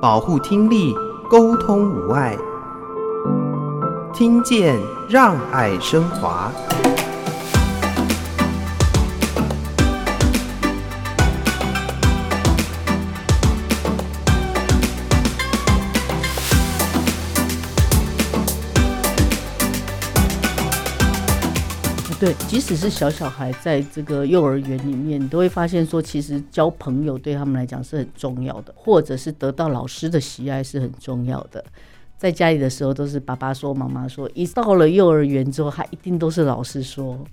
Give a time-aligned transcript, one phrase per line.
[0.00, 0.94] 保护听力，
[1.28, 2.38] 沟通无碍，
[4.14, 6.52] 听见让爱升华。
[22.20, 31.64] 对，即使是小小孩，在这个幼儿园里面，你都会发现说，其实交朋友对他们来讲是很重要的，或者是得到老师的喜爱是很重要的。
[32.16, 37.24] 在家里的时候都是爸爸说、妈妈说，一到了幼儿园之后，他一定都是老师说、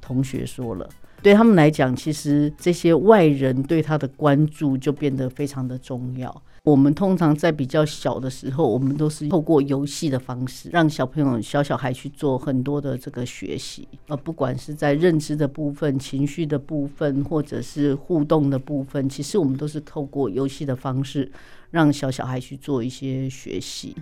[0.00, 0.90] 同学说了。
[1.22, 6.42] 对他们来讲，其实这些外人对他的关注就变得非常的重要。
[6.64, 21.32] 我们通常在比较小的时候，我们都是透过游戏的方式，让小朋友、小小孩去做很多的这个学习，而不管是在认知的部分、情绪的部分，或者是互动的部分，其实我们都是透过游戏的方式，
[21.72, 23.96] 让小小孩去做一些学习。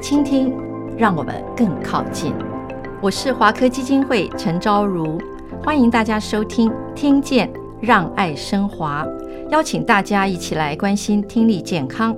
[0.00, 0.52] 倾听，
[0.96, 2.32] 让我们更靠近。
[3.02, 5.20] 我是华科基金会陈昭如，
[5.60, 9.04] 欢迎大家收听《听见让爱升华》。
[9.50, 12.14] 邀请大家一起来关心听力健康。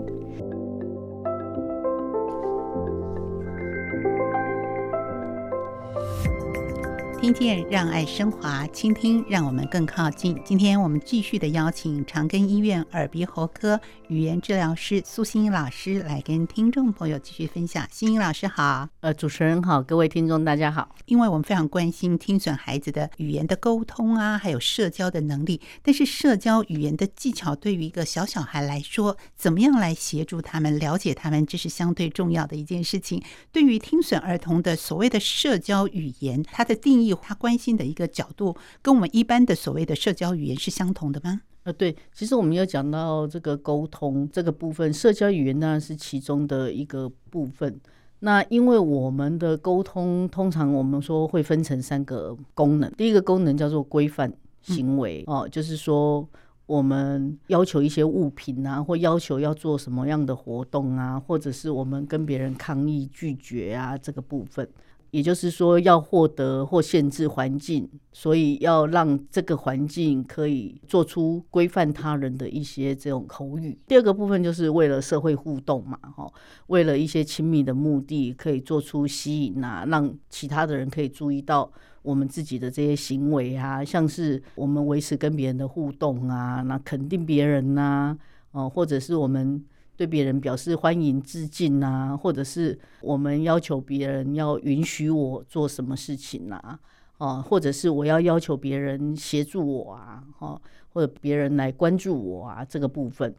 [7.21, 10.41] 听见让爱升华，倾听让我们更靠近。
[10.43, 17.87] 今天我们继续的邀请长庚医院耳鼻喉科语言治疗师苏欣怡老师来跟听众朋友继续分享。
[17.91, 20.97] 欣怡老师好，呃，主持人好，各位听众大家好。
[21.05, 25.61] 因为我们非常关心听损孩子的语言的沟通啊，还有社交的能力。
[25.83, 33.23] 但是社交语言的技巧对于一个小小孩来说，怎么样来协助他们了解他们，这是相对重要的一件事情。
[33.53, 37.10] 对于听损儿童的所谓的社交语言，它的定义。
[37.17, 41.41] 他关心的一个角度，跟我们一般的所谓的社交语言是相同的吗？
[41.65, 47.79] 呃，对，其实我们有讲到这个沟通这个部分，社交语言当然是其中的一个部分。
[48.21, 54.33] 那因为我们的沟通通常我们说会分成三个功能，第一个功能叫做规范
[54.63, 56.27] 行为、嗯、哦，就是说
[56.67, 64.67] 我们要求一些物品啊，或要求要做什么样的活动啊，或者是我们跟别人抗议拒绝啊，这个部分。
[65.11, 73.77] 也就是说，要获得或限制环境，所以要让这个环境可以做出规范他人的一些这种口语。
[73.87, 76.33] 第二个部分就是为了社会互动嘛，哈，
[76.69, 81.71] 为了一些亲密的目的，可以做出吸引啊，让其他的人可以注意到
[82.03, 88.17] 我们自己的这些行为啊，像是我们维持跟别人的互动啊，那肯定别人呐，
[88.53, 89.65] 哦，或者是我们。
[90.01, 96.81] 对别人表示欢迎、致敬啊，或者是我们要求别人要允许我做什么事情啊，
[97.19, 100.59] 哦，或者是我要要求别人协助我啊，哦
[100.95, 103.35] 或者别人来关注我啊，这个部分。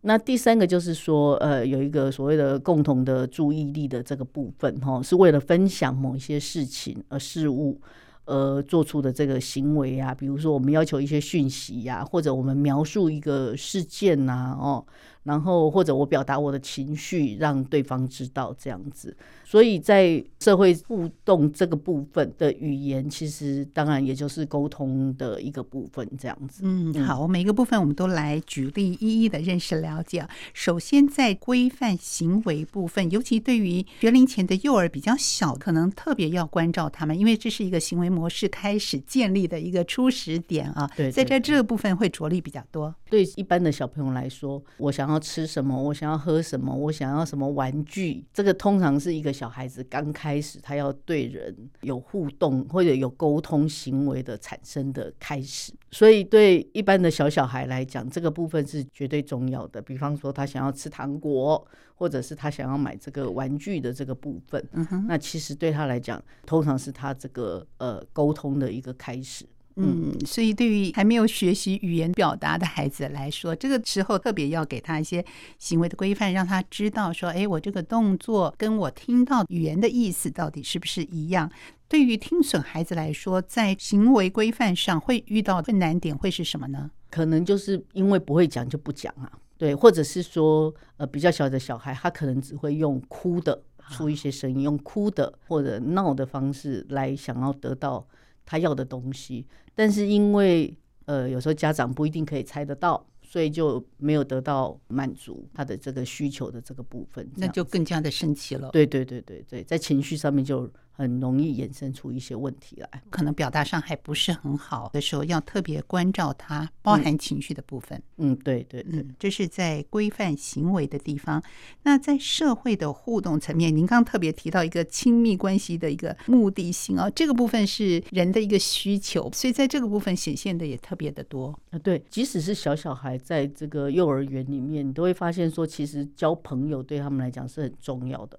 [0.00, 7.80] 那第三个就是说，呃，有一个所谓的共同的注意力的这个部分，哈，是为了分享某一些事情而事物。
[8.26, 14.84] 呃，做出的这个行为啊，比如说我们要求一些讯息呀，或者我们描述一个事件呐，哦，
[15.22, 19.16] 然后或者我表达我的情绪，让对方知道这样子。
[19.44, 26.62] 所以在社会互动这个部分的语言，其实当然也就是沟通的一个部分，这样子。
[26.64, 30.26] 嗯，好，每一个部分我们都来举例，一一的认识了解。
[30.54, 40.88] 首先在规范行为部分，尤其对于学龄前的幼儿比较小，可能特别要关照他们，因为这是一个行为模式开始建立的一个初始点啊。
[40.96, 42.94] 对，在这这个部分会着力比较多。
[43.10, 49.30] 对一般的小朋友来说，我想要吃什么，我想要喝什么，我想要什么玩具，这个通常是一个。
[49.40, 59.80] 小孩子刚开始，他要对人有互动或者有沟通行为的产生的开始，所以对一般的小小孩来讲，这个部分是绝对重要的。
[59.80, 64.62] 比方说，他想要吃糖果，或者是他想要买这个玩具的这个部分，
[65.08, 69.46] 那其实对他来讲，通常是他这个呃沟通的一个开始。
[69.76, 75.24] 嗯，所以对于还没有学习语言表达的孩子来说，这个时候特别要给他一些
[75.58, 81.50] 行为的规范，让他知道说，哎，我这个动作跟我听到语言的意思到底是不是一样。
[81.88, 86.90] 对于听损孩子来说，在行为规范上会遇到困难点会是什么呢？
[87.08, 98.06] 可能就是因为不会讲就不讲啊，对，或者是说，呃，比较小的小孩，他可能只会用哭的出一些声音，用哭的或者闹的方式来想要得到。
[98.44, 100.76] 他要的东西，但是因为
[101.06, 108.70] 呃，有时候家长不一定可以猜得到，所以就没有得到满足他的这个需求的这个部分，那就更加的生气了。
[108.70, 110.70] 对对对对对，在情绪上面就
[111.00, 113.02] 很容易衍生出一些问题来。
[113.08, 118.00] 可能表达上还不是很好的时候，要特别关照他，包含情绪的部分。
[118.18, 121.42] 嗯，对对对，嗯，这是在规范行为的地方。
[121.84, 131.78] 那在社会的互动层面，您刚刚特别提到一个亲密关系的一个目的性啊，这个部分是人的一个需求，所以在这个部分显现的也特别的多啊。
[131.78, 138.38] 对，即使是小小孩在这个幼儿园里面，你都会发现说，其实交朋友对他们来讲是很重要的。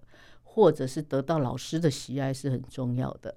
[0.53, 3.33] 或者是得到老师的喜爱是很重要的，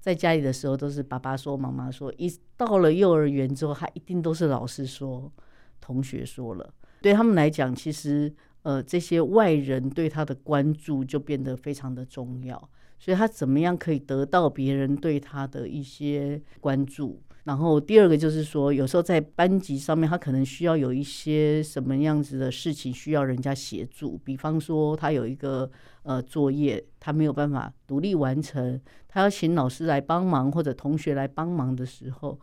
[0.00, 5.30] 在家里的时候都是爸爸说、妈妈说，一到了幼儿园之后，他一定都是老师说、
[5.78, 6.72] 同学说了。
[7.02, 8.32] 对他们来讲，其实
[8.62, 12.56] 呃这些外人对他的关注就变得非常的重要，
[12.98, 17.22] 所以他怎么样可以得到别人对他的一些关注？
[17.44, 24.16] 然后第二个就是说，有时候在班级上面，他可能需要有一些什么样子的事情需要人家协助。
[24.24, 25.70] 比方说，他有一个
[26.04, 32.40] 呃作业，他没有办法独立完成，他要请老师来帮忙或者同学来帮忙的时候，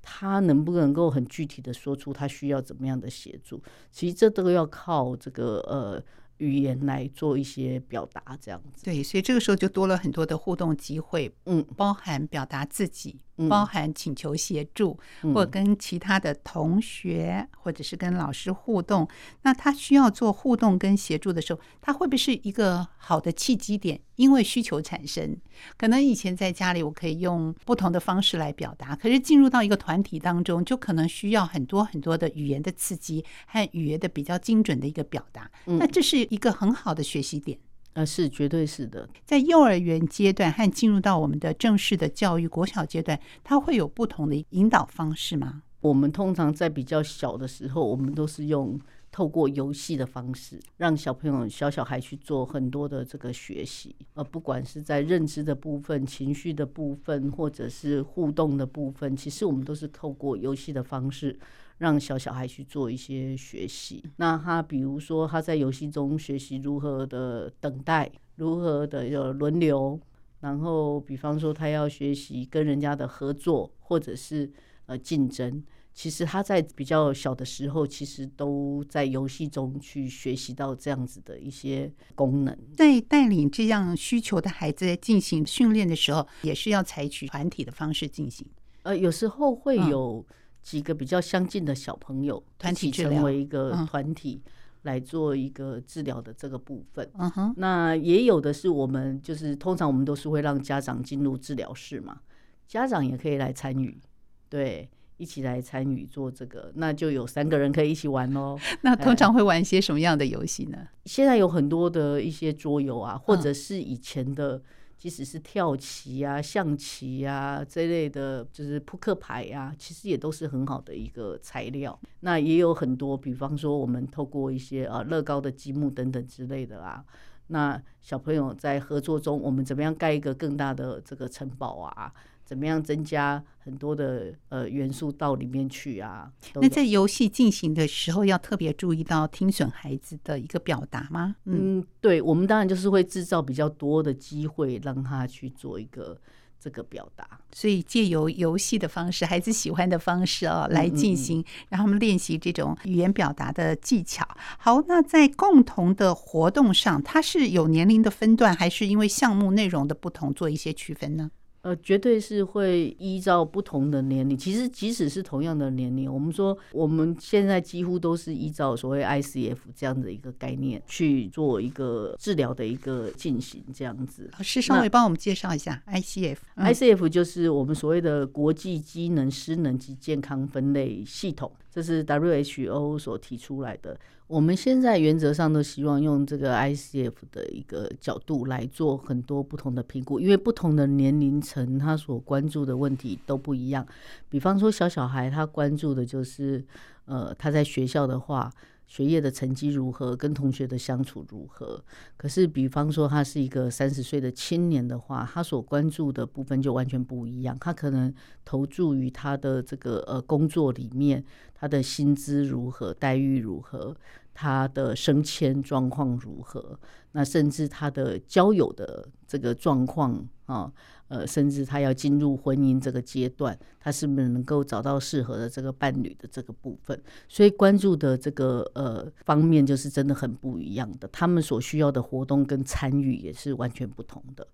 [0.00, 3.60] 他能不能够很具体的说出他需要怎么样的协助？
[3.90, 6.02] 其实这都要靠这个呃。
[6.38, 8.84] 语言来做一些表达，这样子。
[8.84, 19.06] 对，所以这个时候就多了很多的互动机会，嗯，包含表达自己，嗯、包含请求协助，嗯、或跟其他的同学，或者是跟老师互动。
[19.42, 24.00] 那他需要做互动跟协助的时候，他会不会是一个好的契机点？
[24.16, 25.36] 因为需求产生，
[25.76, 35.48] 可能以前在家里我可以用不同的方式来表达，可是进入到一个团体当中，就可能需要很多很多的语言的刺激和语言的比较精准的一个表达。
[35.66, 37.56] 嗯、那这是一个很好的学习点。
[37.98, 39.08] 啊，是绝对是的。
[39.24, 45.62] 在幼儿园阶段和进入到我们的正式的教育国小阶段，它会有不同的引导方式吗？
[45.80, 48.78] 我们通常在比较小的时候，我们都是用。
[49.10, 61.36] 透过游戏的方式，让小朋友、小小孩去做很多的这个学习，呃，不管是在认知的部分、情绪的部分，或者是互动的部分，其实我们都是透过游戏的方式，
[61.78, 64.04] 让小小孩去做一些学习。
[64.16, 69.98] 那他比如说他在游戏中学习如何的等待，如何的有轮流，
[70.40, 74.50] 然后比方说他要学习跟人家的合作，或者是
[74.86, 75.62] 呃竞争。
[75.94, 82.56] 其实他在比较小的时候，其实都在游戏中去学习到这样子的一些功能。
[82.76, 88.46] 在带领这样需求的孩子在进行训练的时候，也是要采取团体的方式进行。
[88.84, 90.24] 呃，有时候会有
[90.62, 94.42] 几个比较相近的小朋友，团体成为一个团体
[94.82, 97.10] 来做一个治疗的这个部分。
[97.18, 102.20] 嗯哼，那也有的是我们就是通常我们都是会让家长进入治疗室嘛，
[102.66, 104.00] 家长也可以来参与。
[104.48, 104.88] 对。
[105.20, 108.56] 一起来参与做这个，那就有三个人可以一起玩喽。
[108.82, 110.78] 那通常会玩一些什么样的游戏呢？
[111.06, 114.62] 现在有很多的一些桌游啊，或者是以前的，
[114.98, 121.98] 即使是跳棋啊、象棋啊这类的，就是扑克牌啊，其实也都是很好的一个材料。
[122.20, 127.04] 那也有很多，比方说我们透过一些啊乐高的积木等等之类的啊，
[127.46, 132.12] 那小朋友在合作中，我们怎么样盖一个更大的这个城堡啊？
[132.48, 136.32] 怎么样增加很多的呃元素到里面去啊？
[136.54, 141.36] 那在游戏进行的时候，要特别注意到听损孩子的一个表达吗？
[141.44, 146.18] 嗯，对，我们当然就是会制造比较多的机会，让他去做一个
[146.58, 147.38] 这个表达。
[147.52, 154.26] 所以借由游戏的方式，孩子喜欢的方式哦，来进行，让他们练习这种语言表达的技巧。
[154.58, 161.30] 好，那在共同的活动上，它是有年龄的分段，还是因为项目内容的不同做一些区分呢？
[161.62, 164.36] 呃，绝对是会依照不同的年龄。
[164.36, 174.30] 其实，即使是同样的年龄，我们说我们现在几乎都是依照所谓 ICF 这样的一个概念去做一个治疗的一个进行，这样子。
[174.32, 176.38] 老师稍微帮我们介绍一下 ICF。
[176.54, 183.98] 那 ICF 就是我们所谓的国际机能失能及健康分类系统，这是 WHO 所提出来的。
[184.26, 193.86] 我们现在原则上都希望用这个 ICF 的一个角度来做很多不同的评估，因为不同的年龄层他所关注的问题都不一样。
[194.28, 196.62] 比方说小小孩他关注的就是，
[197.06, 198.52] 呃，他在学校的话，
[198.88, 201.80] 学业的成绩如何，跟同学的相处如何。
[202.16, 207.56] 可是比方说他是一个三十岁的青年的话，他所关注的部分就完全不一样。
[207.60, 208.12] 他可能
[208.44, 211.24] 投注于他的这个呃工作里面。
[211.60, 213.92] 他的薪资如何，待遇如何，
[214.32, 216.78] 他的升迁状况如何？
[217.10, 220.72] 那甚至他的交友的这个状况啊，
[221.08, 226.98] 呃，甚至他要进入婚姻这个阶段，他是不是能够找到适合的这个伴侣的这个部分？
[227.28, 234.46] 所以关注的这个呃方面就是真的很不一样的，他们所需要的活动跟参与也是完全不同的。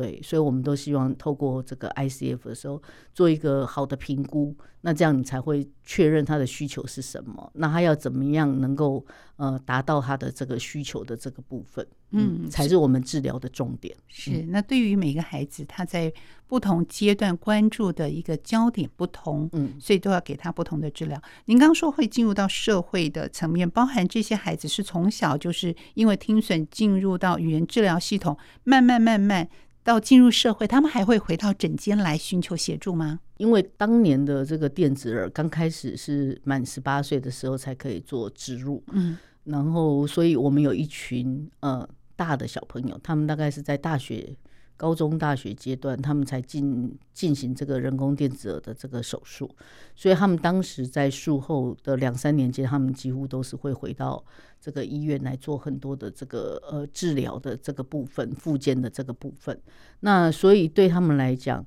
[0.00, 9.04] 对，所以我们都希望透过这个 ICF 的时候做一个好的评估，那这样你才会确认他的需求是什么，那他要怎么样能够
[9.36, 13.94] 呃达到他的这个需求的这个部分，嗯，才是我们治疗的重点。
[14.08, 16.10] 是，那对于每个孩子，他在
[16.46, 21.20] 不同阶段关注的一个焦点不同，嗯，所以都要给他不同的治疗。
[21.44, 29.46] 您刚刚说会进入到社会的层面，包含这些孩子是从小就是因为听损进入到语言治疗系统，慢慢慢慢
[29.82, 33.20] 到进入社会，他们还会回到诊间来寻求协助吗？
[33.38, 44.36] 因为当年的这个电子耳刚开始是满十八岁的时候才可以做植入，嗯，然后所以我们有一群呃大的小朋友，他们大概是在大学。
[44.80, 49.46] 高中、大学阶段，他们才进进行这个人工电子耳的这个手术，
[49.94, 54.24] 所以他们当时在术后的两三年间，他们几乎都是会回到
[54.58, 59.60] 这个医院来做很多的这个呃治疗的这个部分、复健的这个部分。
[60.00, 61.62] 那所以对他们来讲，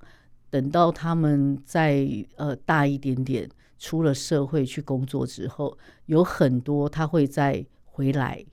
[0.50, 5.78] 等到他们再呃大一点点，出了社会去工作之后，
[6.08, 8.44] 有很多他会再回来。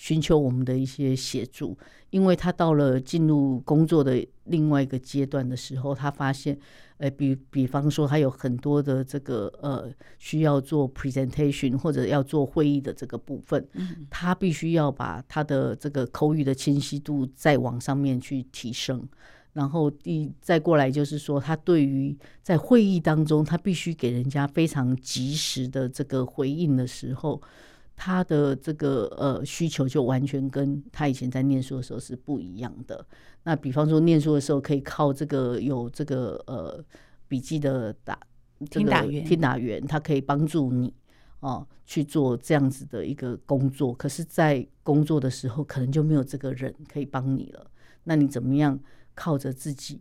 [0.00, 1.76] 寻求我们的一些协助，
[2.10, 6.56] 因为他到了进入工作的另外一个阶段的时候，他发现，
[6.98, 13.66] 呃，比比方说，他有很多的这个呃需要做 presentation 或者要做会议的这个部分，
[14.08, 19.04] 他必须要把他的这个口语的清晰度再往上面去提升，
[19.52, 27.42] 然后第再过来就是说，他对于在会议当中，他必须给人家非常及时的这个回应的时候。
[28.00, 33.04] 他的这个呃需求就完全跟他以前在念书的时候是不一样的。
[33.42, 36.82] 那比方说念书的时候可以靠这个有这个呃
[37.26, 38.16] 笔记的打
[38.70, 40.94] 听打员，听打员，他可以帮助你
[41.40, 43.92] 哦去做这样子的一个工作。
[43.92, 47.68] 可是，在工作的时候可能就没有这个人可以帮你了。
[48.04, 48.78] 那你怎么样
[49.16, 50.00] 靠着自己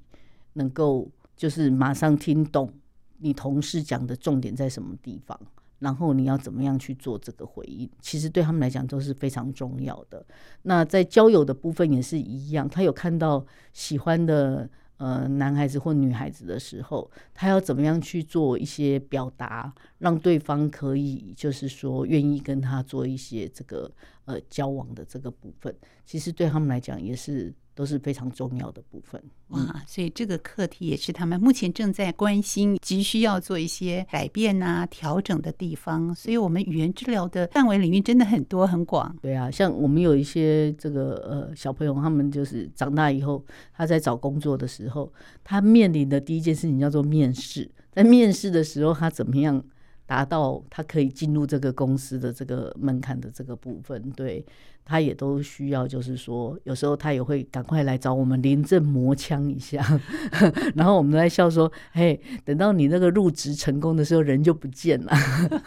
[0.53, 2.71] 能够就是马上听懂
[3.17, 5.39] 你同事讲的重点在什么地方？
[5.79, 7.89] 然后你要怎么样去做这个回应？
[8.01, 10.25] 其实对他们来讲都是非常重要的。
[10.63, 23.91] 那在交友的部分也是一样，他有看到喜欢的呃男孩子或女孩子的时候，他要怎么样去做一些表达，让对方可以就是说愿意跟他做一些这个
[24.25, 27.53] 呃交往的这个部分，其实对他们来讲也是。
[27.77, 29.83] 都是非常重要的部分哇！
[29.85, 36.13] 所以这个课题也是他们目前正在关心、急需要做一些改变啊、调整的地方。
[36.15, 39.15] 所以，我们语言治疗的范围领域真的很多很广。
[39.21, 47.69] 对啊，像我们有一些这个呃小朋友，他们就是长大以后，他在找工作的时候，他面临的第一件事情叫做面试。
[47.91, 49.63] 在面试的时候，他怎么样？
[50.07, 54.43] 达到他可以进入这个公司的这个门槛的这个部分，对，
[54.85, 59.85] 他也都需要，就是说，有时候他也会赶快来找我们临阵磨枪一下，
[60.73, 65.11] 然后我们在笑说：“嘿，等到你那个入职成功的时候，人就不见了。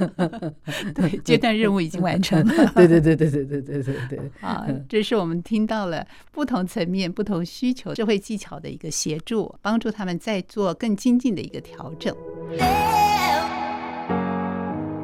[0.97, 2.73] ”对，阶段任务已经完成 了。
[2.75, 4.31] 对对对对对对对对对。
[4.41, 12.17] 啊，这是我们听到了不同层面、不同需求、社会技巧的一个协助，帮助他们再做更精进的一个调整。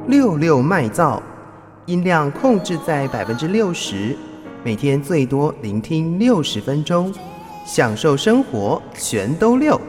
[0.08, 1.20] 六六麦噪，
[1.86, 4.16] 音量控制在百分之六十，
[4.62, 7.12] 每天最多聆听六十分钟，
[7.64, 9.80] 享受生活，全都六。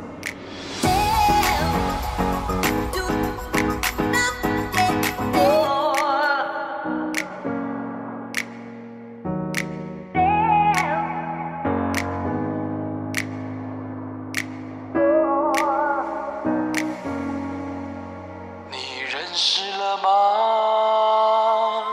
[20.01, 21.83] 吗？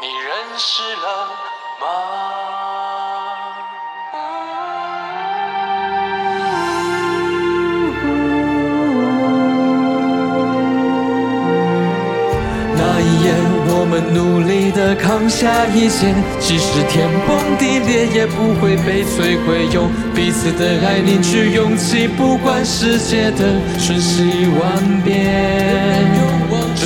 [0.00, 1.06] 你认识了
[1.80, 1.86] 吗？
[12.74, 13.26] 那一夜，
[13.68, 19.66] 我们努力的扛下一切，即使天崩地裂，也不会被摧毁。
[19.72, 26.41] 用彼此的爱凝聚勇气，不管世界的瞬息万变。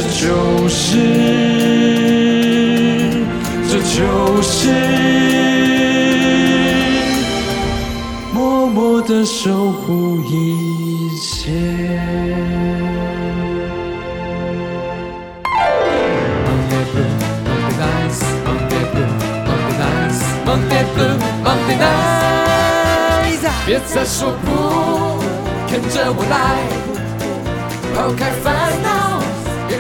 [0.09, 0.97] 这就是，
[3.69, 4.71] 这就是
[8.33, 11.51] 默默的守护一切。
[23.67, 25.19] 别再说不，
[25.69, 26.35] 跟着我来，
[27.93, 28.56] 抛开烦，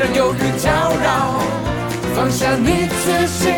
[0.06, 0.70] 别让忧郁搅
[1.02, 1.40] 扰，
[2.14, 3.50] 放下你自己，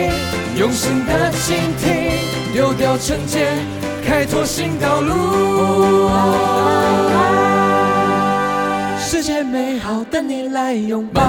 [0.58, 3.58] 用心的倾听，丢掉成见。
[4.04, 6.08] 开拓新道路。
[8.98, 11.22] 世界美好，等你来拥抱。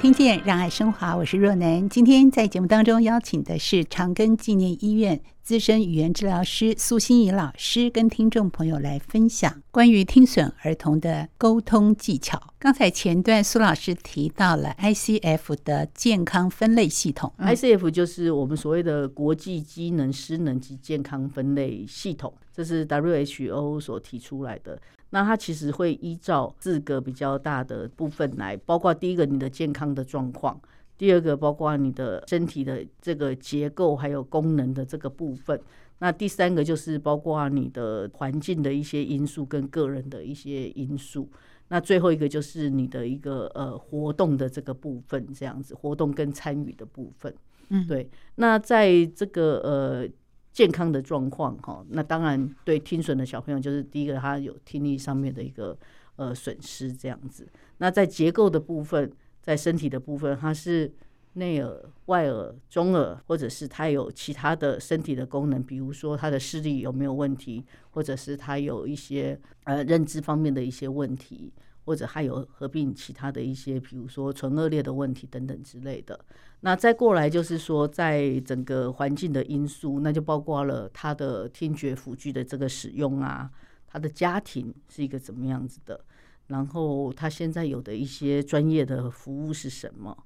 [0.00, 1.88] 听见让爱升华，我是若楠。
[1.88, 12.52] 今天在节目当中邀请的是长庚纪念医院资深语言治疗师苏心怡老师，跟听众朋友来分享关于听损儿童的沟通技巧。
[12.58, 24.76] 刚才前段苏老师提到了 ICF 的健康分类系统，，ICF 就是我们所谓的国际机能失能及健康分类系统，这是 WHO 所提出来的。
[25.10, 30.60] 那它其实会依照四个比较大的部分来，包括第一个你的健康的状况，
[30.98, 35.60] 第二个包括你的身体的这个结构还有功能的这个部分，
[35.98, 41.28] 那第三个就是包括你的环境的一些因素跟个人的一些因素，
[41.68, 47.34] 那最后一个就是你的一个呃活动的这个部分，这样子活动跟参与的部分，
[47.68, 48.10] 嗯，对。
[48.36, 50.08] 那在这个呃。
[50.56, 55.76] 健康的状况哈，那当然对听损的小朋友，就是第一个他有听力上面的一个
[56.16, 57.46] 呃损失这样子。
[57.76, 59.12] 那在结构的部分，
[59.46, 60.92] 在身体的部分，它是
[61.34, 71.52] 内耳、外耳、中耳，或者是它有其他的身体的功能，比如说他的视力有没有问题，或者是他有一些呃认知方面的一些问题。
[71.86, 76.18] 或者还有合并其他的一些，比如说唇腭裂的问题等等之类的。
[76.62, 83.48] 那再过来就是说，在整个环境的因素，那就包括了他的听觉辅具的这个使用啊，
[83.86, 86.04] 他的家庭是一个怎么样子的，
[86.46, 90.16] 然后他现在有的一些专业的服务是什么，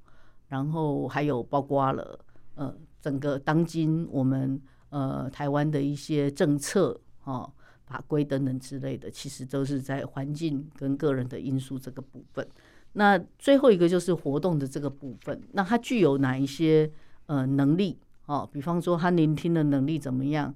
[0.49, 2.19] 然后还有包括了
[2.55, 4.61] 呃整个当今我们
[4.91, 7.53] 呃台湾的一些政策哦。
[7.87, 12.49] 法规等等之类的，其实都是在环境跟个人的因素这个部分。
[12.93, 16.89] 那最后一个就是活动的这个部分，那他具有哪一些
[17.27, 17.99] 呃能力？
[18.27, 20.55] 哦，比方说他聆听的能力怎么样，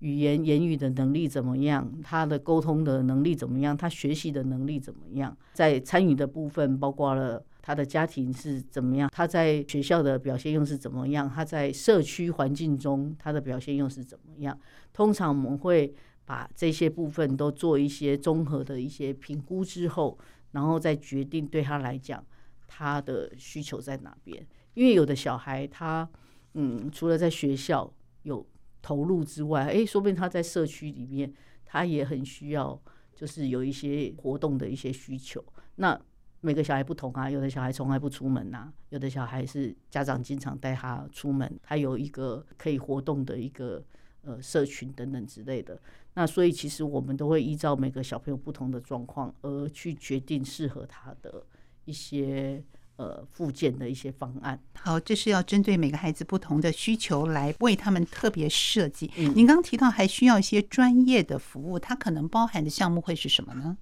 [0.00, 5.36] 语言言语的能力怎么样，他的沟通的能力怎么样，他学习的能力怎么样？
[5.52, 14.58] 在参与的部分，包括了他的家庭是怎么样，他在学校的表现又是怎么样，他在社区环境中他的表现又是怎么样？
[14.92, 15.94] 通常我们会。
[16.28, 20.18] 把这些部分都做一些综合的一些评估之后，
[20.50, 22.20] 然后再决定对他来讲
[22.66, 24.44] 他的需求在哪边。
[24.74, 26.10] 因为有的小孩他
[26.54, 27.88] 嗯，除了在学校
[28.24, 28.44] 有
[28.86, 32.80] 投入之外，诶，说不定他在社区里面他也很需要，
[33.16, 35.44] 就是有一些活动的一些需求。
[35.74, 36.00] 那
[36.40, 43.84] 每个小孩不同啊，有的小孩从来不出门呐，有的小孩是家长经常带他出门，他有一个可以活动的一个
[44.22, 45.76] 呃社群等等之类的。
[46.14, 51.44] 那所以其实我们都会依照每个小朋友不同的状况而去决定适合他的
[51.86, 52.62] 一些
[52.96, 54.58] 呃复健的一些方案。
[54.78, 59.10] 好，这是要针对每个孩子不同的需求来为他们特别设计。
[59.16, 63.76] 嗯，您刚刚提到还需要一些专业的服务，它可能包含的项目会是什么呢？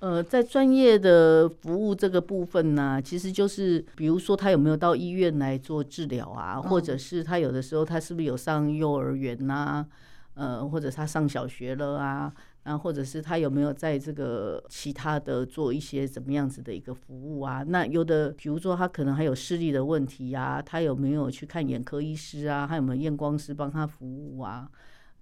[0.00, 9.84] 呃，在专业的服务这个部分呢，其实就是比如说他有没有到医院来做治疗啊，或者是他有的时候他是不是有上幼儿园呐？
[10.32, 12.32] 呃，或者他上小学了啊，
[12.70, 17.64] 啊或者是他有没有在这个其他的做一些怎么样子的一个服务啊？
[17.66, 22.66] 那有的，比如说他可能还有视力的问题啊，他有没有去看眼科医师啊？
[22.66, 24.70] 还有没有验光师帮他服务啊？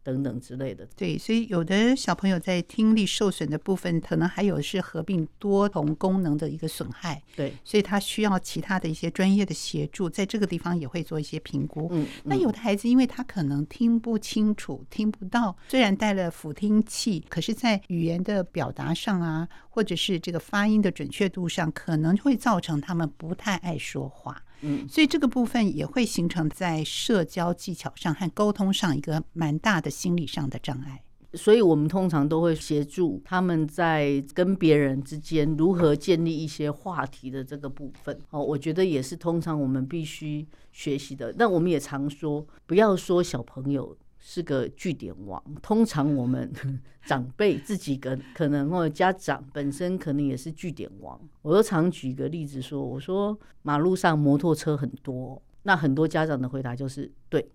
[0.09, 11.89] 等等之类的，对，所以有的小朋友在听力受损的部分，可能还有是合并多重功能的一个损害，对，所以他需要其他的一些专业的协助，在这个地方也会做一些评估。
[11.91, 24.43] 嗯，那有的孩子，因为他可能听不清楚、听不到，虽然带了辅听器，可是，在语言的表达上啊，或者是这个发音的准确度上，可能会造成他们不太爱说话。
[24.63, 31.03] 嗯，所以这个部分也会形成在社交技巧上和沟通上一个蛮大的心理上的障碍。
[31.35, 38.19] 所以我们通常都会协助他们在跟别人之间如何建立一些话题的这个部分。
[38.31, 41.35] 哦，我觉得也是通常我们必须学习的。
[41.39, 43.97] 那我们也常说，不要说小朋友。
[44.31, 45.43] 是个据点王。
[45.63, 46.53] 通常我们
[47.07, 51.19] 长辈自己跟可能或者家长本身可能也是据点王。
[51.41, 57.51] 我都常举个例子说，我说马路上摩托车很多，那很多家长的回答就是对，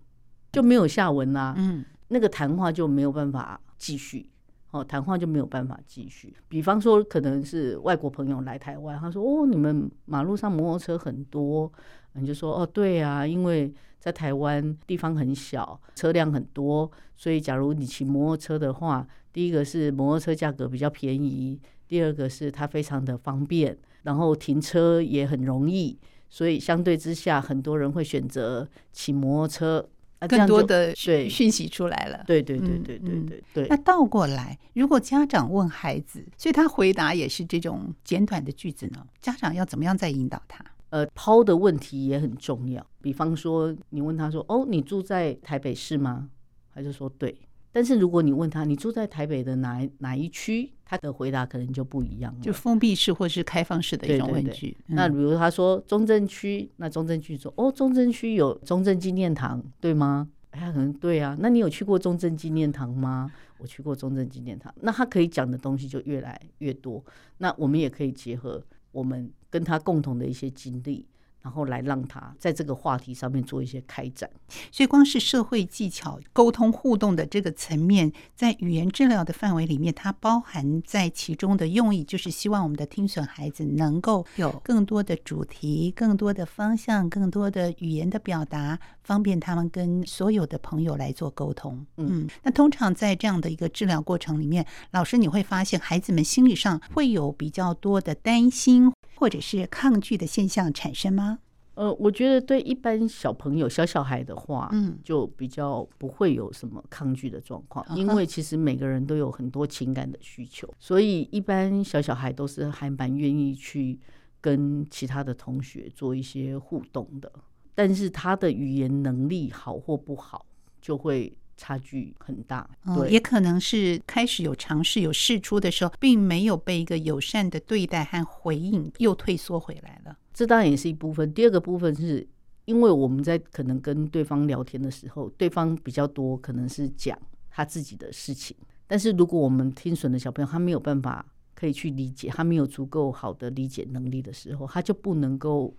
[0.51, 1.53] 就没有下文啦。
[1.55, 4.27] 嗯，那个谈话就没有办法继续。
[4.71, 6.35] 哦，谈话就没有办法继续。
[6.49, 11.71] 比方说，可能是外国朋友来台湾，他说：“哦，你们马路上摩托车很多。”
[12.13, 13.71] 你就说：“哦，对啊，因为
[14.03, 25.97] 在台湾地方很小，车辆很多，所以假如你骑摩托车的话，第一个是摩托车价格比较便宜，第二个是它非常的方便，然后停车也很容易，
[26.29, 29.89] 所以相对之下，很多人会选择骑摩托车。
[30.19, 32.23] 啊，更多的对讯息出来了。
[32.27, 33.67] 对对对对对对对。
[33.69, 39.05] 那倒过来，如果家长问孩子，所以他回答也是这种简短的句子呢？
[39.21, 40.63] 家长要怎么样再引导他？
[40.93, 42.85] 呃，抛的问题也很重要。
[43.01, 46.29] 比方说，你问他说：“哦，你住在台北市吗？”
[46.71, 47.35] 他就说：“对。”
[47.73, 54.77] 但是如果你问他：“你住在台北的哪哪一区？”他的回答可能就不一样了，就封闭式或是开放式的一种问句。
[54.85, 61.35] 那比如他说中正区，那中正区说：“哦，中正区有中正纪念堂，对吗？”他可能对啊。
[61.39, 63.31] 那你有去过中正纪念堂吗？
[63.57, 64.71] 我去过中正纪念堂。
[64.81, 67.03] 那他可以讲的东西就越来越多。
[67.39, 71.05] 那我们也可以结合我们跟他共同的一些经历。
[71.43, 74.29] 然后来让他在这个话题上面做一些开展，
[74.71, 91.85] 所以光是社会技巧、沟通互动的这个层面，在语言治疗的范围里面，它包含在其中的用意，就是希望我们的听损孩子能够有更多的主题、更多的方向、更多的语言的表达，方便他们跟所有的朋友来做沟通。
[91.97, 98.93] 嗯，那通常在这样的一个治疗过程里面，老师你会发现孩子们心理上会有比较多的担心。
[99.15, 101.32] 或者是抗拒的现象产生吗？
[101.75, 113.99] 呃，我觉得对一般小朋友、小小孩的话，嗯，就比较不会有什么抗拒的状况，因为其实每个人都有很多情感的需求，所以一般小小孩都是还蛮愿意去
[114.39, 117.31] 跟其他的同学做一些互动的。
[117.75, 120.45] 但是他的语言能力好或不好，
[120.81, 121.35] 就会。
[121.55, 130.17] 差距很大，对，也可能是开始有尝试、有试出的时候，并没有被一个友善的对待和回应，又退缩回来了。
[130.33, 131.31] 这当然也是一部分。
[131.33, 132.27] 第二个部分是
[132.65, 137.17] 因为我们在可能跟对方聊天的时候，对方比较多可能是讲
[137.49, 145.73] 他自己的事情，但是如果我们听损的小朋友他没有办法可以去理解，他没有足够好的理解能力的时候，他就不能够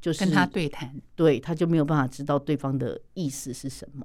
[0.00, 4.04] 就是跟他对谈，对，他就没有办法知道对方的意思是什么。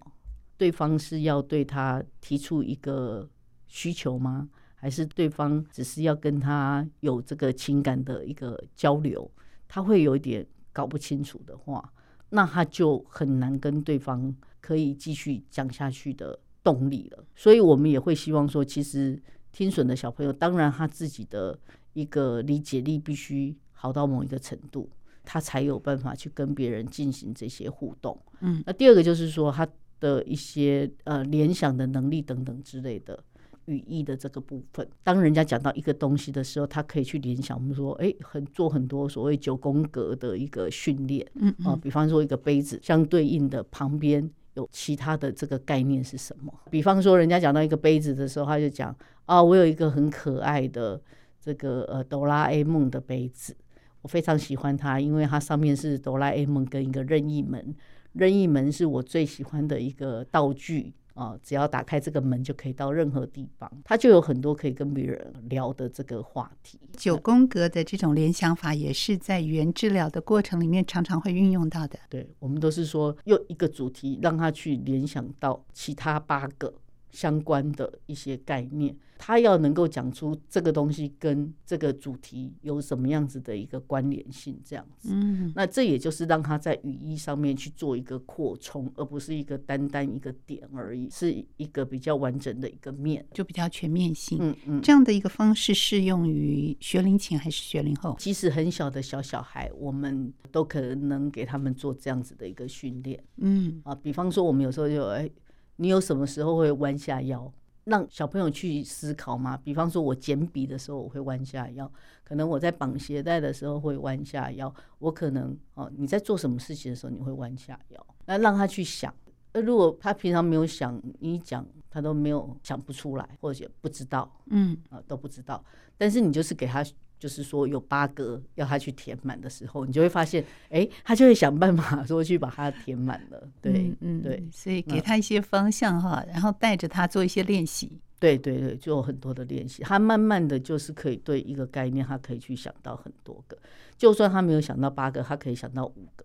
[0.57, 3.29] 对方是要对他提出一个
[3.67, 4.49] 需求吗？
[4.75, 9.29] 还是对方只是要跟他有这个情感的一个交流？
[9.67, 11.91] 他会有一点搞不清楚的话，
[12.29, 17.25] 那他就很难跟对方可以继续讲下去的动力了。
[17.35, 19.19] 所以我们也会希望说，其实
[19.51, 21.57] 听损的小朋友，当然他自己的
[21.93, 24.87] 一个理解力必须好到某一个程度，
[25.23, 28.21] 他才有办法去跟别人进行这些互动。
[28.41, 29.67] 嗯，那第二个就是说他。
[29.99, 33.23] 的一些呃联想的能力等等之类的
[33.65, 37.57] 语义的这个部分，当人家讲到一个东西的时候，他可以去联想。
[37.57, 46.53] 我们说，哎，很做很多所谓九宫格的一个训练，嗯啊，比方说一个杯子相对应的旁边有其他的这个概念是什么？
[46.69, 51.01] 比方说，人家讲到一个杯子的时候，他就讲啊，我有一个很可爱的
[51.41, 53.55] 这个呃哆啦 A 梦的杯子，
[54.03, 57.73] 我非常喜欢它，因为它上面是哆啦 A 梦跟一个任意门。
[58.15, 61.37] 任意门是我最喜欢的一个道具啊！
[61.43, 63.69] 只要打开这个门，就可以到任何地方。
[63.83, 66.79] 它就有很多可以跟别人聊的这个话题。
[66.95, 71.99] 九宫格的这种联想法，也是在语言治疗的过程里面常常会运用到的。
[72.09, 76.73] 对，我们都是说用一个主题让他去联想到其他八个。
[77.15, 85.09] 相关的一些概念，他要能够讲出这个东西跟这个主题有什么样子的一个关联性，这样子。
[85.13, 94.37] 嗯，那这也就是让他在语义上面去做一个扩充，而不是一个单单一个点而已，是一个比较完整的一个面，就比较全面性。
[94.41, 98.13] 嗯嗯，这样的一个方式适用于学龄前还是学龄后？
[98.19, 103.23] 即使很小的小小孩，我们都可能给他们做这样子的一个训练。
[103.37, 105.31] 嗯啊，比方说我们有时候就哎。
[105.77, 107.51] 你有什么时候会弯下腰，
[107.83, 109.57] 让小朋友去思考吗？
[109.63, 111.91] 比方说，我捡笔的时候我会弯下腰，
[112.23, 118.07] 可能我在绑鞋带的时候会弯下腰，我可能哦，你在做什么事情的时候你会弯下腰？
[118.25, 119.13] 那让他去想，
[119.53, 125.63] 那如果他平常没有想，你讲他都没有想不出来，或者不知道，嗯啊都不知道，
[125.97, 126.85] 但是你就是给他。
[127.25, 133.49] 就是说有八个要他去填满的时候，你就会发现，哎、欸，他就会想办法说去把它填满了。
[133.59, 137.99] 对，嗯，对，所以给他一些方向哈，然后带着他做一些练习。
[138.19, 143.57] 对对对，就有很多的练习，他慢慢的就是可以对一个概念，他可以去想到很多个。
[143.97, 146.23] 就算他没有想到八个，他可以想到五个，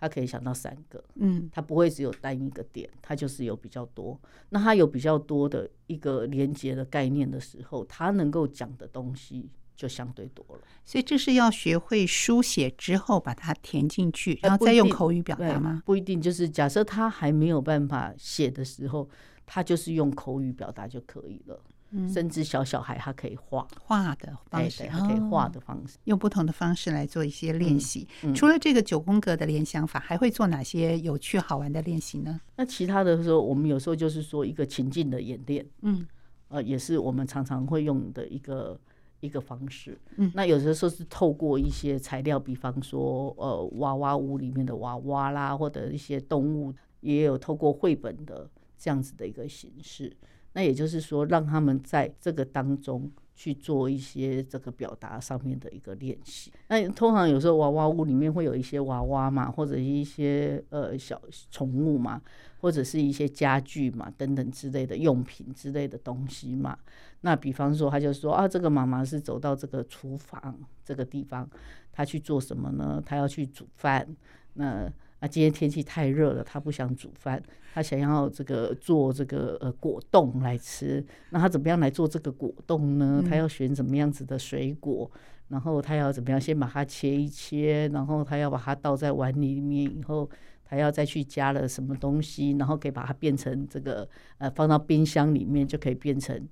[0.00, 1.04] 他可以想到三个。
[1.16, 4.18] 嗯，他不会只有单一个点，他就是有比较多。
[4.48, 9.50] 那他有比较多的一个连接的概念的时候，他能够讲的东西。
[9.82, 15.82] 就相对多了，所以这是要学会书写之后把它填进去，然后再用口语表达吗？
[15.84, 19.08] 不一定，就是假设他还没有办法写的时候，
[19.44, 21.60] 他就是用口语表达就可以了。
[21.90, 28.06] 嗯，甚至小小孩他可以画画的方式，他可以画的方式，用不同的方式来做一些练习。
[28.22, 32.40] 嗯嗯、除了这个九宫格的联想法，还会做哪些有趣好玩的练习呢？
[32.54, 36.06] 那其他的时候，我们有时候就是说一个情境的演练，嗯，
[36.48, 38.80] 呃，也是我们常常会用的一个
[39.22, 39.98] 一个方式。
[40.16, 50.14] 嗯，那有的时候是透过一些材料，比方说呃娃娃屋里面的娃娃啦，或者一些动物，也有透过绘本的这样子的一个形式。
[50.52, 56.52] 那也就是说，让他们在这个当中去做一些这个表达上面的一个练习。
[56.68, 62.20] 那通常有时候娃娃屋里面会有一些娃娃嘛，或者一些呃小宠物嘛，
[62.60, 66.78] 或者是一些家具嘛等等之类的用品之类的东西嘛。
[67.22, 71.48] 那比方说，他就说啊，这个妈妈是走到这个厨房这个地方，
[71.92, 73.02] 她去做什么呢？
[73.04, 74.16] 她要去煮饭。
[74.54, 77.40] 那啊，今天天气太热了，他不想煮饭，
[77.72, 81.04] 他想要这个做这个呃果冻来吃。
[81.30, 83.22] 那他怎么样来做这个果冻呢？
[83.24, 85.08] 他要选怎么样子的水果，
[85.46, 90.28] 然后他要怎么样先把它切一切，然后他要把它倒在碗里面，以后
[90.64, 94.08] 他要再去加了什么东西，然后可以把它变成这个
[94.38, 96.48] 呃放到冰箱里面就可以变成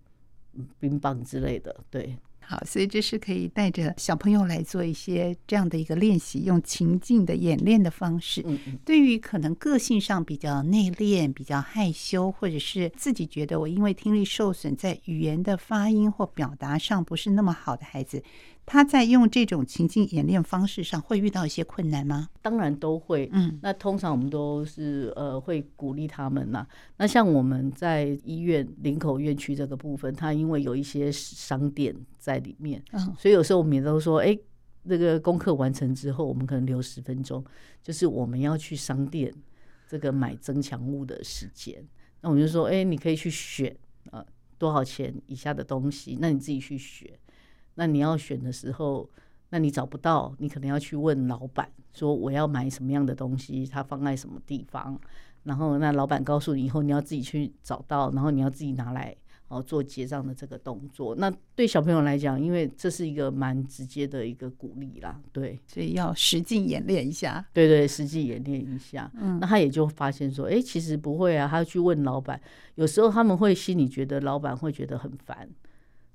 [0.79, 2.17] 冰棒之类的，对。
[2.51, 8.43] 好，所以这是可以带着小朋友来做一些这样的一个练习，用情境的演练的方式。
[8.45, 8.77] 嗯嗯。
[8.85, 18.21] 对于可能个性上比较内敛、比较害羞，或者是自己觉得我因为听力受损，在语言的发音或表达上不是那么好的孩子。
[18.73, 22.29] 他在用这种情境演练方式上会遇到一些困难吗？
[22.41, 23.29] 当然都会。
[23.33, 26.65] 嗯，那通常我们都是呃会鼓励他们呐。
[26.97, 34.39] 那像我们在医院林口院区这个部分，它因为有一些商店在里面，嗯，所以有时候我们也都说，哎，
[34.85, 37.45] 那个功课完成之后，我们可能留十分钟，
[37.83, 39.35] 就是我们要去商店
[39.89, 41.85] 这个买增强物的时间。
[42.21, 43.77] 那我们就说，哎，你可以去选
[44.13, 44.25] 呃
[44.59, 47.11] 多少钱以下的东西，那你自己去选。
[47.81, 49.09] 那你要选的时候，
[49.49, 55.01] 那你找不到，你可能要去问老板说我要买什么样的东西，它放在什么地方，
[55.45, 59.17] 然后那老板告诉你以后，你要自己去找到，然后你要自己拿来
[59.49, 61.15] 哦做结账的这个动作。
[61.15, 67.43] 那对小朋友来讲，因为这是一个蛮直接的一个鼓励啦，对，所以要实际演练一下。
[67.55, 69.11] 对对，实际演练一下。
[69.15, 72.39] 嗯，那他也就发现说，哎，其实不会啊，他去问老板，
[72.75, 75.49] 有时候他们会心里觉得老板会觉得很烦。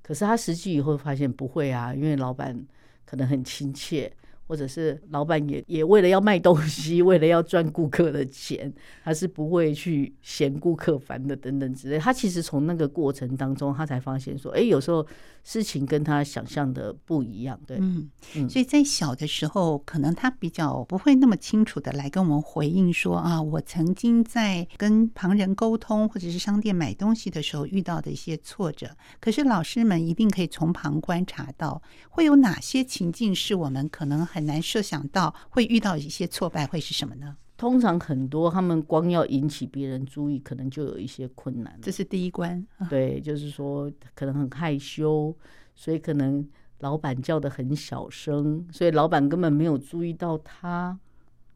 [0.06, 2.56] 可是他实际以后发现不会啊，因为老板
[3.04, 4.12] 可能很亲切。
[4.46, 11.98] 或者是老板也也为了要卖东西，为了要赚顾客的钱，他是不会去嫌顾客烦的等等之类。
[11.98, 15.04] 他其实从那个过程当中，他才发现说，哎，有时候
[15.42, 17.58] 事情跟他想象的不一样。
[17.66, 18.08] 对，嗯，
[18.48, 28.90] 所以在小的时候，可能他比较不会那么清楚的来跟我们回应说啊，我曾经在跟旁人沟通或者是商店买东西的时候遇到的一些挫折。
[29.18, 31.80] 可是老师们一定可以从旁观察到，
[32.10, 34.26] 会有哪些情境是我们可能。
[34.36, 37.34] 很难设想到会遇到一些挫败会是什么呢？
[37.56, 41.78] 通常很多他们光要引起别人注意，可能就有一些困难。
[41.80, 42.62] 这是第一关。
[42.90, 45.34] 对，就是说可能很害羞，
[45.74, 46.46] 所以可能
[46.80, 50.98] 老板叫的很小声，所以老板根本没有注意到他。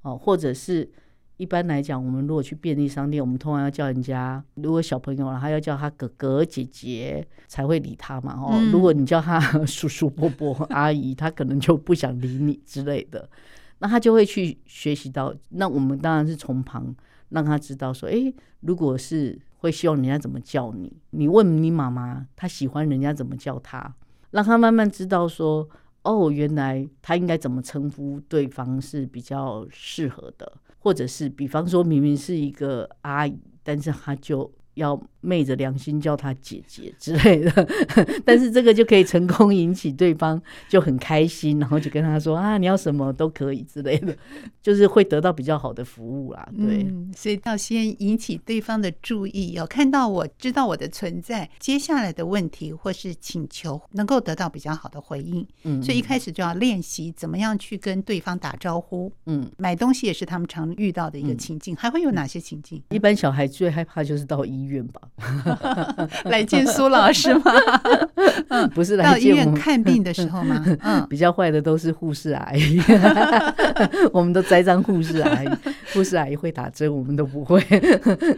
[0.01, 0.91] 哦，或者是。
[1.41, 8.35] 一般来讲，我们如果去便利商店，我们通常要叫人家，如果小朋友了，他要叫他哥哥姐姐才会理他嘛。
[8.39, 13.27] 哦，如果你叫他 叔叔伯伯 阿姨，他可能就不想理你之类的。
[13.79, 15.35] 那他就会去学习到。
[15.49, 16.95] 那我们当然是从旁
[17.31, 23.95] 让他知道说，诶，如果是会希望人家怎么叫你，你问你妈妈，他喜欢人家怎么叫他，
[24.33, 25.67] 让他慢慢知道说，
[26.03, 30.53] 哦，原来他应该怎么称呼对方是比较适合的。
[30.81, 34.53] 或者是，比方说，明明是一个阿姨，但是她就。
[34.75, 37.69] 要昧着良心叫她姐姐之类的，
[38.25, 44.15] 但是这个就可以成功引起对方就很开心，然后就跟他说 啊，你要什么都可以之类的，
[44.61, 46.49] 就是会得到比较好的服务啦。
[46.57, 55.47] 对，嗯、所以要先引起对方的注意，要看到我知道我的存在，接下来的问题或是请求能够得到比较好的回应。
[55.63, 59.13] 嗯，所以一开始就要练习怎么样去跟对方打招呼。
[59.27, 62.83] 嗯，买东西也是他们常遇到的一个情境，还会有哪些情境？
[62.91, 64.41] 一般小孩最害怕就是到。
[64.51, 65.03] 医院吧，
[66.25, 67.53] 来见苏老师吗？
[68.49, 70.65] 嗯， 不是来到医院看病的时候吗？
[70.83, 72.81] 嗯， 比较坏的都是护士阿姨，
[74.13, 75.49] 我们都栽赃护士阿姨，
[75.93, 77.61] 护士阿姨会打针，我们都不会，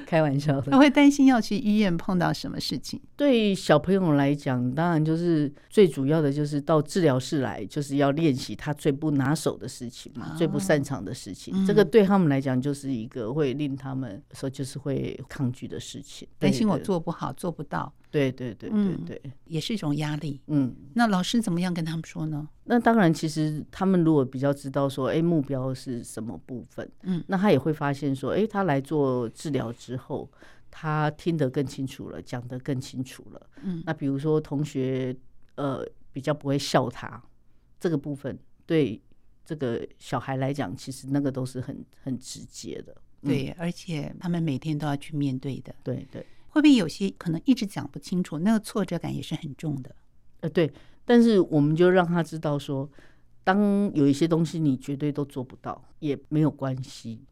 [0.07, 0.71] 开玩笑的。
[0.71, 3.01] 他会担心要去医院碰到什么事情？
[3.17, 11.55] 对小朋友来讲，当然就是最主要的就是到治疗室来，就是要练习他最不拿手的事情嘛，哦、最不擅长的事情。
[11.57, 16.27] 嗯、这个对他们来讲，就是一个会令他们说就是会抗拒的事情。
[16.39, 17.93] 担心我做不好，做不到。
[18.11, 20.39] 对对对对对，嗯、也是一种压力。
[20.47, 22.47] 嗯，那老师怎么样跟他们说呢？
[22.65, 30.31] 那当然，其实他们如果比较知道说，哎，目标是什么部分，嗯，那他也会发现说，哎，他来做治疗之后，
[30.71, 33.47] 他听得更清楚了，讲得更清楚了。
[33.63, 35.17] 嗯，那比如说同学，
[35.55, 37.23] 呃，比较不会笑他
[37.81, 39.01] 这个部分，对
[39.43, 42.95] 这个小孩来讲，其实那个都是很很直接的。
[43.23, 45.75] 对，而且他们每天都要去面对的。
[45.83, 49.97] 对对，会不会有些可能一直讲不清楚，那个挫折感也是很重的。
[50.41, 50.71] 呃，对，
[51.05, 52.87] 但是我们就让他知道说，
[53.43, 57.25] 当有一些东西你绝对都做不到，也没有关系。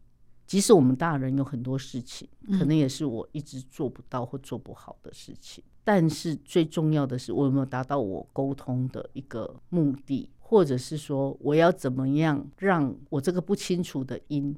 [0.47, 5.63] 即使我们大人有很多事情，可能也是我一直做不到或做不好的事情。
[5.65, 5.69] 嗯。
[5.83, 14.57] 但是最重要的是，我有没有达到我沟通的一个目的，或者是说，我要怎么样让我这个不清楚的音。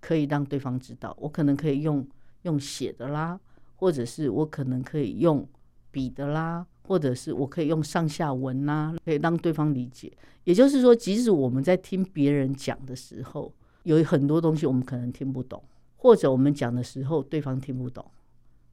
[0.00, 2.04] 可以让对方知道，我可能可以用
[2.42, 3.38] 用写的啦，
[3.82, 5.44] 或者是我可能可以用
[5.90, 10.16] 笔的啦，或者是我可以用上下文啦，可以让对方理解。
[10.44, 15.60] 也就是说，即使我们在听别人讲的时候，有很多东西我们可能听不懂，
[15.96, 18.08] 或者我们讲的时候对方听不懂，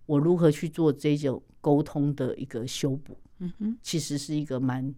[0.06, 3.18] 我如何去做这种沟通的一个修补？
[3.40, 4.94] 嗯哼，其实是一个蛮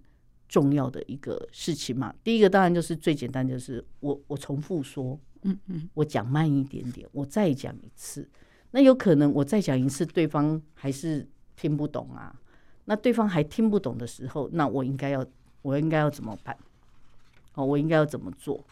[0.49, 2.13] 重要的一个事情嘛。
[2.21, 5.17] 第一个当然就是最简单，就是我我重复说。
[5.43, 8.29] 嗯嗯，我讲慢一点点，我再讲一次。
[8.71, 12.35] 那有可能我再讲一次，对方还是听不懂啊。
[12.85, 15.25] 那对方还听不懂的时候，那我应该要，
[15.61, 16.57] 我应该要怎么办？
[17.53, 18.63] 哦，我应该要怎么做？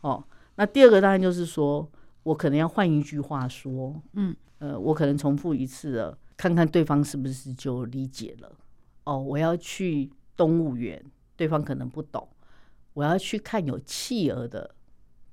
[0.00, 0.24] 哦，
[0.56, 1.88] 那第二个当然就是说，
[2.22, 8.50] 我可能要换一句话说，嗯，呃，我可能重复一次了，看看对方是不是就理解了。
[9.04, 11.04] 哦，我要去动物园，
[11.36, 12.26] 对方可能不懂。
[12.94, 14.74] 我要去看有企鹅的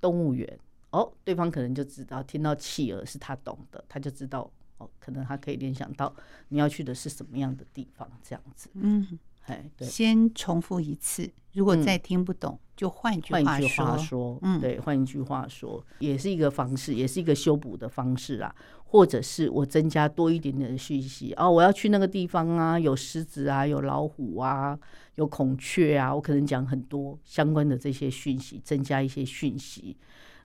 [0.02, 0.60] 动物园。
[0.96, 6.14] 哦，对方可能就知道，听到企鹅是他懂的，他就知道哦，可能他可以联想到
[6.50, 8.70] 你要去的是什么样的地方，这样子。
[8.76, 13.46] 嗯，哎，对，先重复一次，如果再听不懂，嗯、就换句话说。
[13.46, 18.56] 换一句话说，嗯，对，换一句话说，也是一个方式，也是一个修补的方式啊。
[18.88, 24.80] 或者是我增加多一点点的讯息哦，我要去那个地方啊，有狮子啊，有老虎啊，
[25.16, 29.98] 有孔雀啊，我可能讲很多相关的这些讯息，增加一些讯息。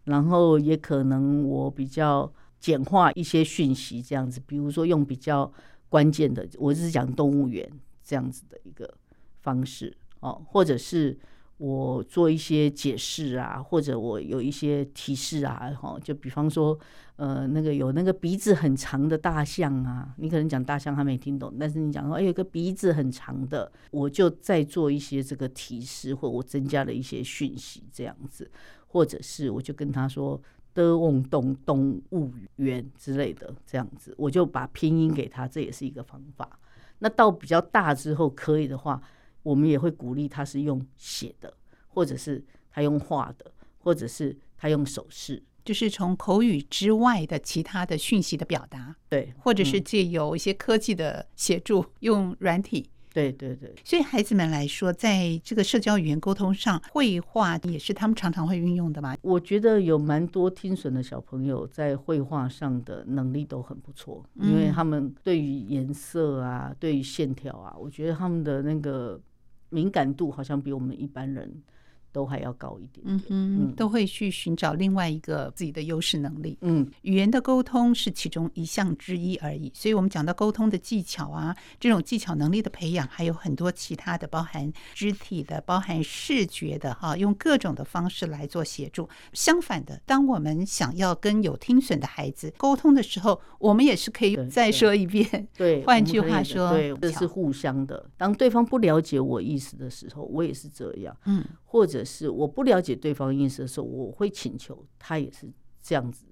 [0.05, 5.51] 然后也可能我比较简化一些讯息，这样子，比如说用比较
[5.89, 7.71] 关键的，我只是讲动物园
[8.03, 8.93] 这样子的一个
[9.41, 11.19] 方式哦，或者是
[11.61, 16.79] 我做一些解释啊，或者我有一些提示啊，哈，就比方说，
[17.17, 28.51] 呃，那个有那个鼻子很长的大象啊，你可能讲大象他没听懂，但是你讲说，哎，有个鼻子很长的，我就再做一些这个提示，或我增加了一些讯息，这样子。
[28.87, 30.41] 或者是我就跟他说
[30.73, 36.59] 的瓮洞动物园之类的这样子，我就把拼音给他，这也是一个方法。
[37.01, 39.01] 那到比较大之后可以的话，
[39.43, 41.53] 我们也会鼓励他是用写的，
[41.89, 52.91] 或者是他用画的，或者是他用手势，就是从口语之外的其他的讯息的表达，对，或者是借由一些科技的协助，用软体。
[53.13, 59.17] 对对对，所以孩子们来说，在这个社交语言沟通上，绘画也是他们常常会运用的嘛。
[59.23, 69.21] 我觉得有蛮多听损的小朋友在绘画上的能力都很不错，因为他们对于颜色啊，对于线条啊，我觉得他们的那个
[69.71, 71.63] 敏感度好像比我们一般人。
[72.13, 79.71] 都还要高一点，点，嗯嗯，都会去寻找另外一个自己的优势能力，嗯，语言的沟通是其中一项之一而已。
[79.75, 89.09] 所以，我们讲到沟通的技巧啊，这种技巧能力的培养，还有很多其他的，包含肢体的，包含视觉的，哈，用各种的方式来做协助。
[89.33, 98.11] 相反的，当我们想要跟有听损的孩子沟通的时候，我们也是可以再说一遍，对，换句话说，对，这是互相的。
[98.17, 102.00] 当对方不了解我意思的时候，我也是这样，嗯，或者。
[102.05, 105.51] 是我不了解对方意思的时候，我会请求他也是
[105.83, 106.27] 这样子。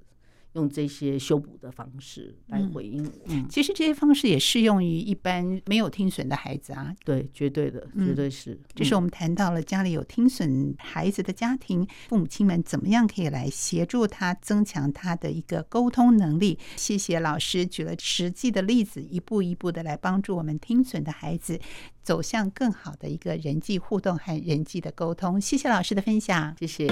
[0.59, 3.13] 用这些修补的方式来回应我。
[3.27, 6.95] 嗯，其实这些方式也适用于一般没有听损的孩子啊。
[7.05, 8.53] 对，绝对的，绝对是。
[8.53, 16.59] 嗯，就是我们谈到了家里有听损孩子的家庭，父母亲们怎么样可以来协助他增强他的一个沟通能力。
[16.77, 21.61] 谢谢老师举了实际的例子，一步一步的来帮助我们听损的孩子
[22.03, 25.41] 走向更好的一个人际互动和人际的沟通。
[25.41, 26.89] 谢谢老师的分享，谢谢。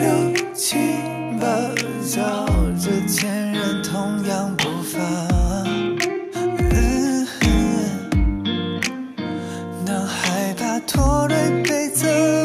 [0.00, 0.08] 六
[0.54, 0.78] 七
[1.38, 1.46] 八
[2.06, 2.46] 糟
[2.78, 4.98] 着前任同样步伐
[9.84, 12.39] 男害怕拖累被责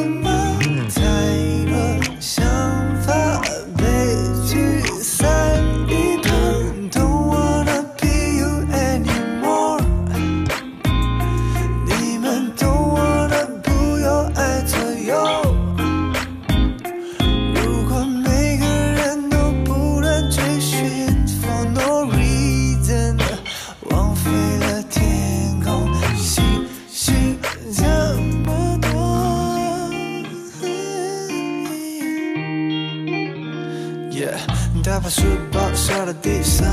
[34.96, 36.66] 他把书包摔到地上，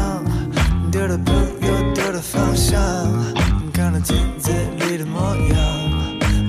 [0.92, 2.80] 丢了朋友，丢了方向，
[3.72, 5.58] 看到镜子里的模样，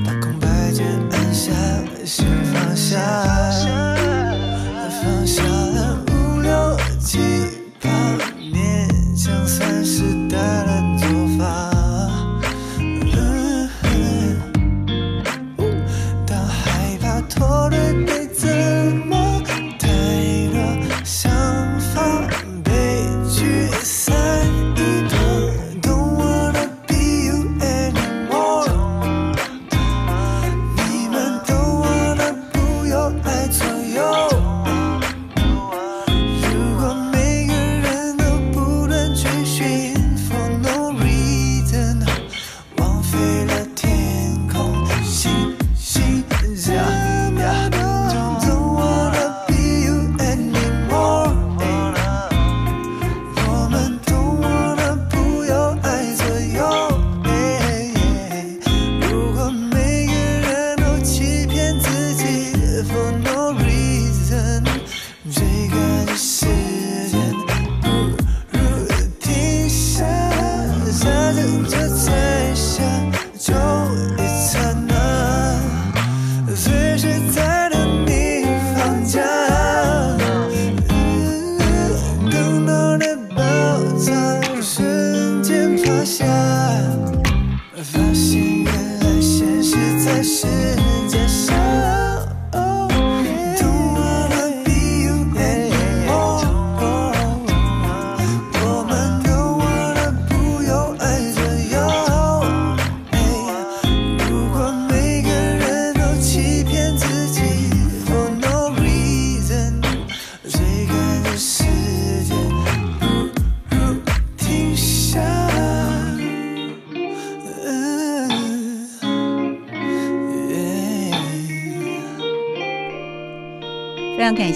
[0.05, 1.51] 把空白键按下，
[2.05, 3.92] 先放下。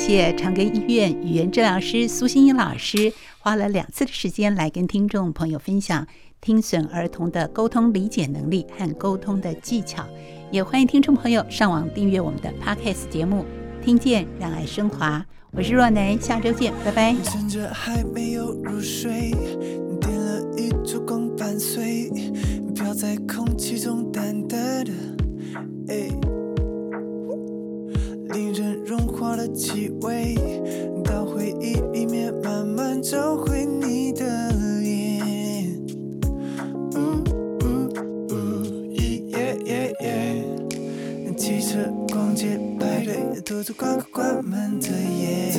[0.08, 6.08] 谢长庚医院语言治疗师苏欣怡老师花了两次的时间来跟听众朋友分享
[6.39, 10.05] 听损儿童的沟通理解能力和沟通的技巧，
[10.49, 13.43] 也欢迎听众朋友上网订阅我们的 Podcast 节目，
[13.84, 15.26] 听见让爱升华。
[15.51, 17.14] 我是若男，下周见，拜拜。
[17.22, 19.32] 趁着还没有入睡，
[19.99, 22.10] 点了一烛光伴随，
[22.74, 24.93] 飘在空气中淡淡的，
[25.89, 26.08] 哎。
[28.34, 28.66] 令人融化
[29.38, 30.33] 的气味，
[31.03, 35.79] 到回忆里面慢慢找回你的脸。
[36.95, 37.21] 呜
[37.61, 37.88] 呜
[38.31, 38.33] 呜，
[38.95, 40.43] 耶耶耶！
[41.38, 41.77] 汽车、
[42.11, 45.51] 逛街、派对，独自关关门的夜，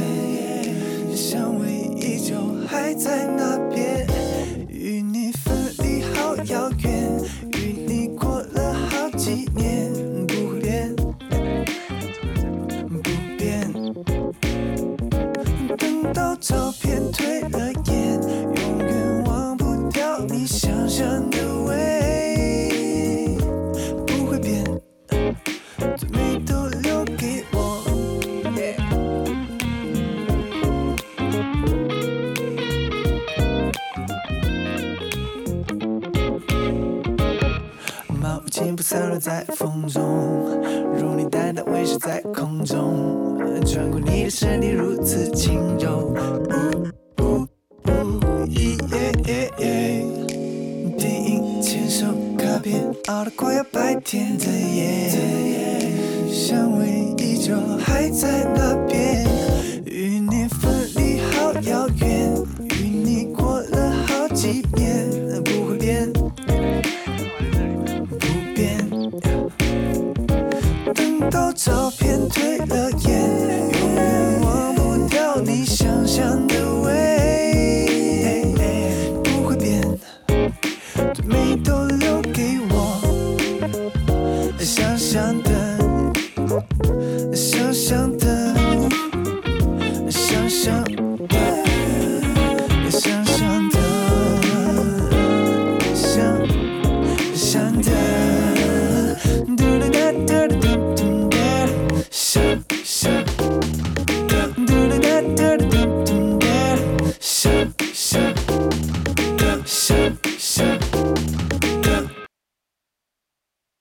[1.15, 2.35] 香味依旧
[2.67, 4.05] 还在那边，
[4.69, 7.21] 与你分离好遥远，
[17.13, 18.21] 退了颜，
[18.55, 23.37] 永远忘不掉你香香的味，
[24.07, 24.65] 不会变，
[25.97, 27.83] 最美都留给我。
[38.21, 40.03] 毛巾不散落在风中，
[40.95, 43.17] 如你淡淡微笑在空中。
[43.67, 46.15] 穿过你的身体如此轻柔，
[53.09, 55.09] 熬得快要白天的夜，
[56.31, 59.27] 香味依旧还在那边，
[59.87, 62.35] 与你分离好遥远，
[62.79, 65.09] 与你过了好几年，
[65.43, 66.31] 不会变，不
[68.55, 68.77] 变。
[70.95, 72.78] 等到照片褪了。